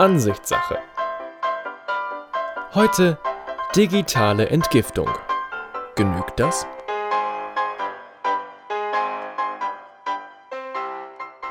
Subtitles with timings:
[0.00, 0.78] Ansichtssache.
[2.72, 3.18] Heute
[3.74, 5.10] digitale Entgiftung.
[5.96, 6.68] Genügt das?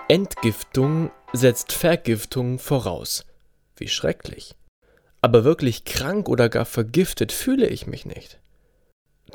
[0.07, 3.25] Entgiftung setzt Vergiftung voraus.
[3.75, 4.55] Wie schrecklich.
[5.19, 8.39] Aber wirklich krank oder gar vergiftet fühle ich mich nicht.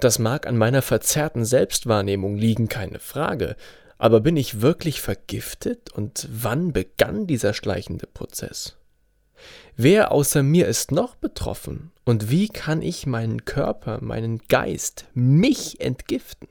[0.00, 3.56] Das mag an meiner verzerrten Selbstwahrnehmung liegen, keine Frage,
[3.98, 8.78] aber bin ich wirklich vergiftet und wann begann dieser schleichende Prozess?
[9.76, 15.80] Wer außer mir ist noch betroffen und wie kann ich meinen Körper, meinen Geist, mich
[15.80, 16.48] entgiften?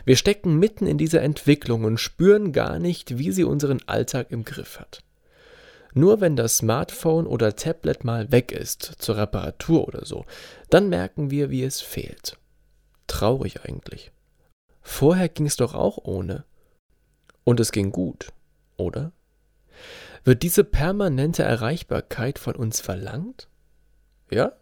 [0.05, 4.45] Wir stecken mitten in dieser Entwicklung und spüren gar nicht, wie sie unseren Alltag im
[4.45, 5.03] Griff hat.
[5.95, 10.27] Nur wenn das Smartphone oder Tablet mal weg ist, zur Reparatur oder so,
[10.69, 12.37] dann merken wir, wie es fehlt.
[13.07, 14.13] Traurig eigentlich.
[14.83, 16.45] Vorher ging es doch auch ohne.
[17.45, 18.33] Und es ging gut,
[18.77, 19.13] oder?
[20.23, 23.49] Wird diese permanente Erreichbarkeit von uns verlangt?
[24.31, 24.53] Ja?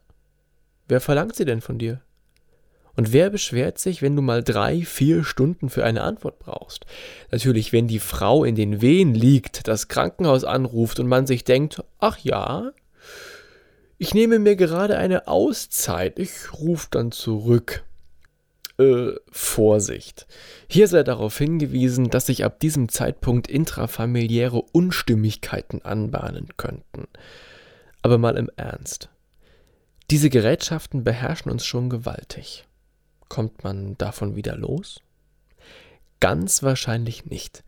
[0.86, 2.00] Wer verlangt sie denn von dir?
[2.96, 6.86] Und wer beschwert sich, wenn du mal drei, vier Stunden für eine Antwort brauchst?
[7.30, 11.82] Natürlich, wenn die Frau in den Wehen liegt, das Krankenhaus anruft und man sich denkt,
[11.98, 12.70] ach ja,
[13.98, 17.84] ich nehme mir gerade eine Auszeit, ich rufe dann zurück.
[18.76, 20.26] Äh, Vorsicht.
[20.68, 27.06] Hier sei darauf hingewiesen, dass sich ab diesem Zeitpunkt intrafamiliäre Unstimmigkeiten anbahnen könnten.
[28.02, 29.10] Aber mal im Ernst.
[30.10, 32.66] Diese Gerätschaften beherrschen uns schon gewaltig.
[33.34, 35.00] Kommt man davon wieder los?
[36.20, 37.64] Ganz wahrscheinlich nicht.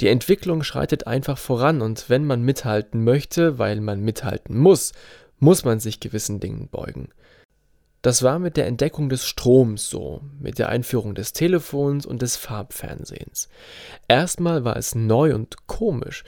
[0.00, 4.92] Die Entwicklung schreitet einfach voran und wenn man mithalten möchte, weil man mithalten muss,
[5.40, 7.08] muss man sich gewissen Dingen beugen.
[8.00, 12.36] Das war mit der Entdeckung des Stroms so, mit der Einführung des Telefons und des
[12.36, 13.48] Farbfernsehens.
[14.06, 16.22] Erstmal war es neu und komisch,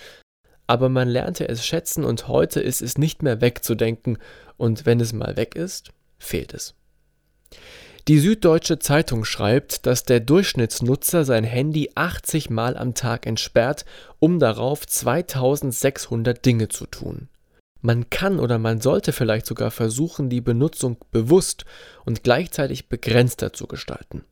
[0.66, 4.18] aber man lernte es schätzen und heute ist es nicht mehr wegzudenken
[4.56, 6.74] und wenn es mal weg ist, fehlt es.
[8.08, 13.84] Die Süddeutsche Zeitung schreibt, dass der Durchschnittsnutzer sein Handy 80 Mal am Tag entsperrt,
[14.18, 17.28] um darauf 2600 Dinge zu tun.
[17.82, 21.64] Man kann oder man sollte vielleicht sogar versuchen, die Benutzung bewusst
[22.04, 24.24] und gleichzeitig begrenzter zu gestalten.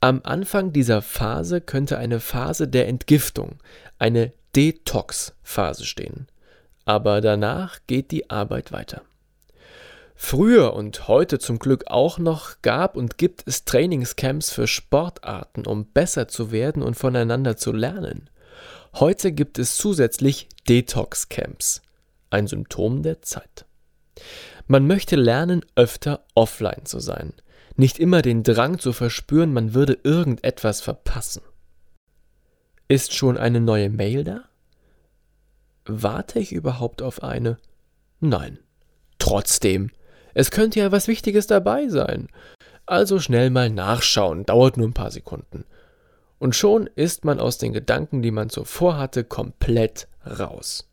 [0.00, 3.58] Am Anfang dieser Phase könnte eine Phase der Entgiftung,
[3.98, 6.26] eine Detox-Phase stehen.
[6.84, 9.02] Aber danach geht die Arbeit weiter.
[10.22, 15.86] Früher und heute zum Glück auch noch gab und gibt es Trainingscamps für Sportarten, um
[15.86, 18.28] besser zu werden und voneinander zu lernen.
[18.92, 21.80] Heute gibt es zusätzlich Detox-Camps
[22.28, 23.64] ein Symptom der Zeit.
[24.68, 27.32] Man möchte lernen, öfter offline zu sein,
[27.76, 31.42] nicht immer den Drang zu verspüren, man würde irgendetwas verpassen.
[32.88, 34.44] Ist schon eine neue Mail da?
[35.86, 37.56] Warte ich überhaupt auf eine?
[38.20, 38.58] Nein.
[39.18, 39.90] Trotzdem,
[40.34, 42.28] es könnte ja was Wichtiges dabei sein.
[42.86, 45.64] Also schnell mal nachschauen, dauert nur ein paar Sekunden.
[46.38, 50.90] Und schon ist man aus den Gedanken, die man zuvor hatte, komplett raus.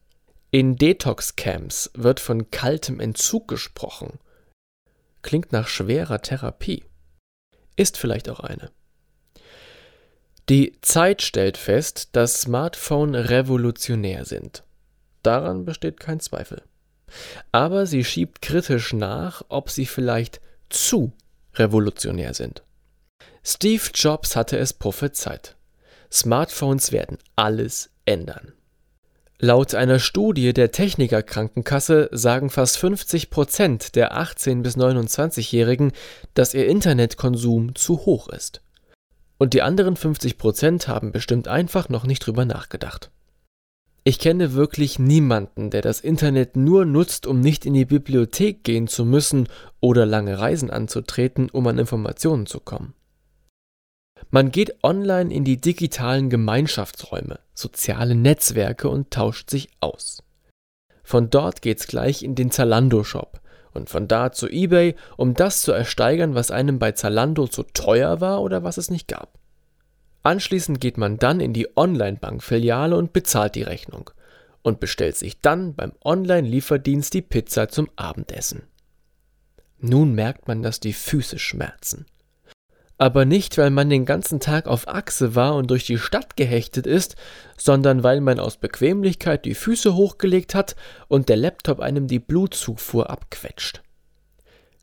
[0.52, 4.20] In Detox-Camps wird von kaltem Entzug gesprochen.
[5.22, 6.84] Klingt nach schwerer Therapie.
[7.76, 8.72] Ist vielleicht auch eine.
[10.50, 14.64] Die Zeit stellt fest, dass Smartphone revolutionär sind.
[15.22, 16.64] Daran besteht kein Zweifel.
[17.52, 21.14] Aber sie schiebt kritisch nach, ob sie vielleicht zu
[21.56, 22.64] revolutionär sind.
[23.44, 25.56] Steve Jobs hatte es prophezeit.
[26.12, 28.54] Smartphones werden alles ändern.
[29.40, 35.92] Laut einer Studie der Techniker-Krankenkasse sagen fast 50 Prozent der 18- bis 29-Jährigen,
[36.34, 38.62] dass ihr Internetkonsum zu hoch ist.
[39.38, 43.12] Und die anderen 50 Prozent haben bestimmt einfach noch nicht drüber nachgedacht.
[44.08, 48.88] Ich kenne wirklich niemanden, der das Internet nur nutzt, um nicht in die Bibliothek gehen
[48.88, 49.50] zu müssen
[49.82, 52.94] oder lange Reisen anzutreten, um an Informationen zu kommen.
[54.30, 60.24] Man geht online in die digitalen Gemeinschaftsräume, soziale Netzwerke und tauscht sich aus.
[61.04, 63.42] Von dort geht's gleich in den Zalando-Shop
[63.74, 68.22] und von da zu eBay, um das zu ersteigern, was einem bei Zalando zu teuer
[68.22, 69.37] war oder was es nicht gab.
[70.24, 74.10] Anschließend geht man dann in die Online-Bank-Filiale und bezahlt die Rechnung
[74.62, 78.64] und bestellt sich dann beim Online-Lieferdienst die Pizza zum Abendessen.
[79.80, 82.06] Nun merkt man, dass die Füße schmerzen.
[82.98, 86.88] Aber nicht, weil man den ganzen Tag auf Achse war und durch die Stadt gehechtet
[86.88, 87.16] ist,
[87.56, 90.76] sondern weil man aus Bequemlichkeit die Füße hochgelegt hat
[91.08, 93.84] und der Laptop einem die Blutzufuhr abquetscht.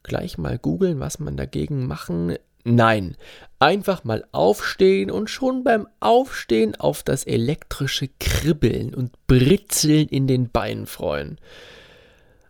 [0.04, 2.36] Gleich mal googeln, was man dagegen machen.
[2.64, 3.16] Nein,
[3.58, 10.50] einfach mal aufstehen und schon beim Aufstehen auf das elektrische Kribbeln und Britzeln in den
[10.50, 11.38] Beinen freuen.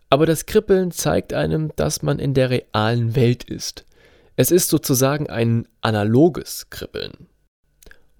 [0.09, 3.85] Aber das Kribbeln zeigt einem, dass man in der realen Welt ist.
[4.37, 7.27] Es ist sozusagen ein analoges Kribbeln.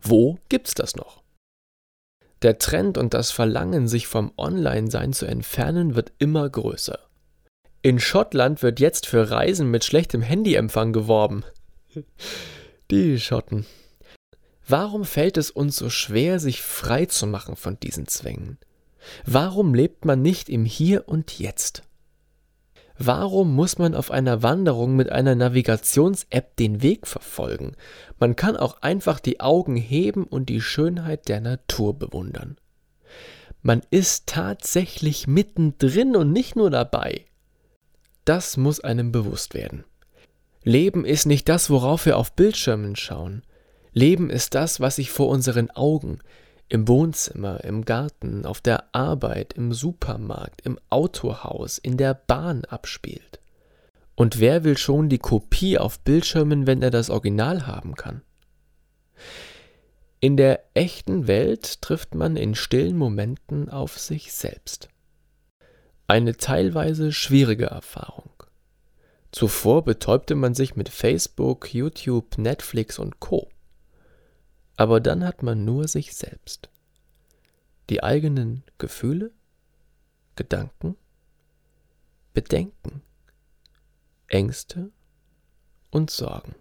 [0.01, 1.23] Wo gibt's das noch?
[2.41, 6.99] Der Trend und das Verlangen, sich vom Online-Sein zu entfernen, wird immer größer.
[7.81, 11.43] In Schottland wird jetzt für Reisen mit schlechtem Handyempfang geworben.
[12.91, 13.65] Die Schotten.
[14.67, 18.57] Warum fällt es uns so schwer, sich frei zu machen von diesen Zwängen?
[19.25, 21.83] Warum lebt man nicht im Hier und Jetzt?
[22.97, 27.75] Warum muss man auf einer Wanderung mit einer Navigations-App den Weg verfolgen?
[28.19, 32.57] Man kann auch einfach die Augen heben und die Schönheit der Natur bewundern.
[33.61, 37.25] Man ist tatsächlich mittendrin und nicht nur dabei.
[38.23, 39.83] Das muss einem bewusst werden.
[40.65, 43.43] Leben ist nicht das, worauf wir auf Bildschirmen schauen.
[43.93, 46.19] Leben ist das, was sich vor unseren Augen,
[46.67, 53.39] im Wohnzimmer, im Garten, auf der Arbeit, im Supermarkt, im Autohaus, in der Bahn abspielt.
[54.15, 58.23] Und wer will schon die Kopie auf Bildschirmen, wenn er das Original haben kann?
[60.19, 64.89] In der echten Welt trifft man in stillen Momenten auf sich selbst.
[66.07, 68.24] Eine teilweise schwierige Erfahrung.
[69.35, 73.49] Zuvor betäubte man sich mit Facebook, YouTube, Netflix und Co.
[74.77, 76.69] Aber dann hat man nur sich selbst.
[77.89, 79.33] Die eigenen Gefühle,
[80.37, 80.95] Gedanken,
[82.33, 83.01] Bedenken,
[84.27, 84.93] Ängste
[85.91, 86.55] und Sorgen.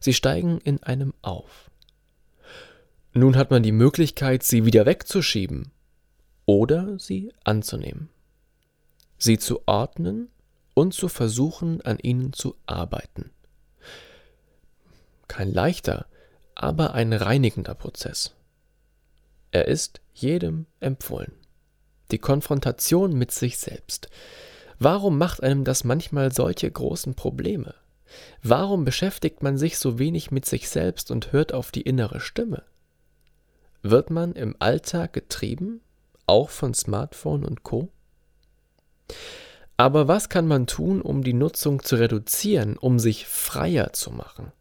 [0.00, 1.70] Sie steigen in einem auf.
[3.12, 5.70] Nun hat man die Möglichkeit, sie wieder wegzuschieben
[6.46, 8.08] oder sie anzunehmen,
[9.18, 10.32] sie zu ordnen
[10.74, 13.30] und zu versuchen, an ihnen zu arbeiten.
[15.28, 16.06] Kein leichter,
[16.54, 18.34] aber ein reinigender Prozess.
[19.50, 21.32] Er ist jedem empfohlen.
[22.10, 24.08] Die Konfrontation mit sich selbst.
[24.78, 27.74] Warum macht einem das manchmal solche großen Probleme?
[28.42, 32.62] Warum beschäftigt man sich so wenig mit sich selbst und hört auf die innere Stimme?
[33.82, 35.80] Wird man im Alltag getrieben,
[36.26, 37.88] auch von Smartphone und Co?
[39.76, 44.52] Aber was kann man tun, um die Nutzung zu reduzieren, um sich freier zu machen?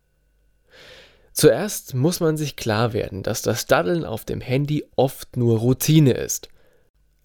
[1.33, 6.13] Zuerst muss man sich klar werden, dass das Daddeln auf dem Handy oft nur Routine
[6.13, 6.50] ist,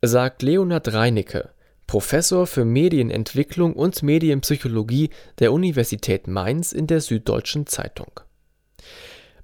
[0.03, 1.51] sagt Leonhard Reinecke,
[1.87, 8.21] Professor für Medienentwicklung und Medienpsychologie der Universität Mainz in der Süddeutschen Zeitung.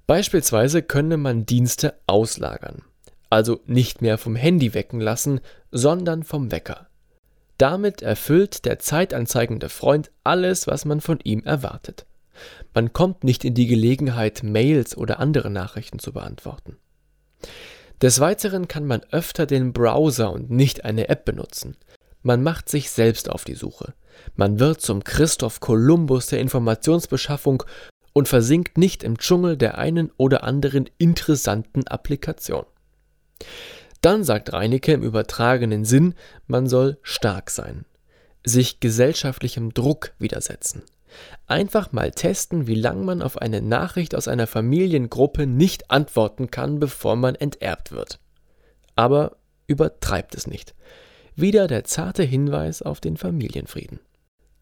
[0.07, 2.83] Beispielsweise könne man Dienste auslagern,
[3.31, 6.89] also nicht mehr vom Handy wecken lassen, sondern vom Wecker.
[7.59, 12.07] Damit erfüllt der zeitanzeigende Freund alles, was man von ihm erwartet.
[12.75, 16.77] Man kommt nicht in die Gelegenheit, Mails oder andere Nachrichten zu beantworten.
[18.03, 21.77] Des Weiteren kann man öfter den Browser und nicht eine App benutzen.
[22.23, 23.95] Man macht sich selbst auf die Suche.
[24.35, 27.63] Man wird zum Christoph Kolumbus der Informationsbeschaffung
[28.13, 32.65] und versinkt nicht im Dschungel der einen oder anderen interessanten Applikation.
[34.05, 36.15] Dann sagt Reinecke im übertragenen Sinn,
[36.47, 37.87] man soll stark sein,
[38.45, 40.83] sich gesellschaftlichem Druck widersetzen,
[41.47, 46.81] Einfach mal testen, wie lange man auf eine Nachricht aus einer Familiengruppe nicht antworten kann,
[46.81, 48.19] bevor man enterbt wird.
[48.97, 50.75] Aber übertreibt es nicht.
[51.37, 54.01] Wieder der zarte Hinweis auf den Familienfrieden.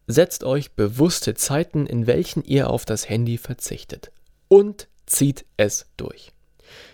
[0.07, 4.11] Setzt euch bewusste Zeiten, in welchen ihr auf das Handy verzichtet.
[4.47, 6.33] Und zieht es durch.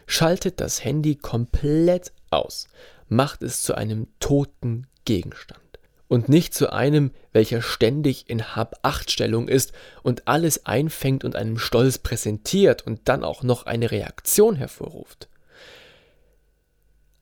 [0.06, 2.68] Schaltet das Handy komplett aus.
[3.08, 5.62] Macht es zu einem toten Gegenstand
[6.10, 12.00] und nicht zu einem, welcher ständig in Hab-Acht-Stellung ist und alles einfängt und einem stolz
[12.00, 15.30] präsentiert und dann auch noch eine Reaktion hervorruft.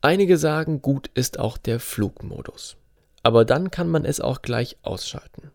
[0.00, 2.76] Einige sagen, gut ist auch der Flugmodus.
[3.22, 5.50] Aber dann kann man es auch gleich ausschalten.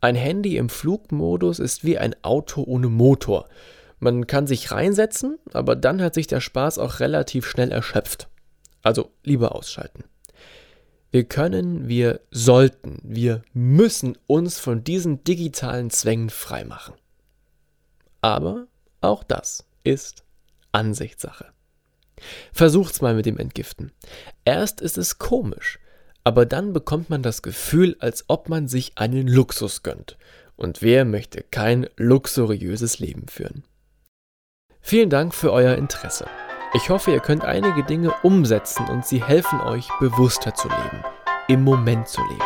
[0.00, 3.48] Ein Handy im Flugmodus ist wie ein Auto ohne Motor,
[4.00, 8.28] Man kann sich reinsetzen, aber dann hat sich der Spaß auch relativ schnell erschöpft.
[8.84, 10.04] Also lieber ausschalten.
[11.10, 16.94] Wir können, wir sollten, wir müssen uns von diesen digitalen Zwängen freimachen.
[18.20, 18.66] Aber
[19.00, 20.24] auch das ist
[20.72, 21.52] Ansichtssache.
[22.52, 23.92] Versucht's mal mit dem Entgiften.
[24.44, 25.78] Erst ist es komisch,
[26.24, 30.16] aber dann bekommt man das Gefühl, als ob man sich einen Luxus gönnt.
[30.56, 33.64] Und wer möchte kein luxuriöses Leben führen?
[34.80, 36.26] Vielen Dank für euer Interesse.
[36.76, 41.04] Ich hoffe, ihr könnt einige Dinge umsetzen und sie helfen euch, bewusster zu leben,
[41.46, 42.42] im Moment zu leben.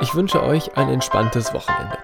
[0.00, 1.98] Ich wünsche euch ein entspanntes Wochenende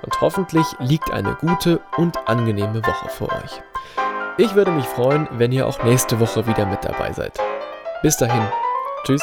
[0.00, 3.62] und hoffentlich liegt eine gute und angenehme Woche vor euch.
[4.38, 7.38] Ich würde mich freuen, wenn ihr auch nächste Woche wieder mit dabei seid.
[8.02, 8.42] Bis dahin,
[9.04, 9.22] tschüss.